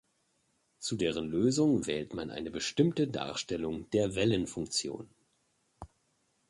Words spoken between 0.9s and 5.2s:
deren Lösung wählt man eine bestimmte Darstellung der Wellenfunktion.